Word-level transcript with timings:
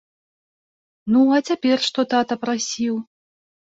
Ну, 1.13 1.21
а 1.37 1.43
цяпер, 1.51 1.77
што 1.91 1.99
тата 2.17 2.43
прасіў? 2.43 2.95